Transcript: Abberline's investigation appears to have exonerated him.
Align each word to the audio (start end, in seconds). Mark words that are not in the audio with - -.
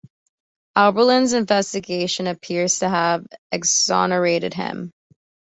Abberline's 0.75 1.33
investigation 1.33 2.25
appears 2.25 2.79
to 2.79 2.89
have 2.89 3.23
exonerated 3.51 4.55
him. 4.55 4.89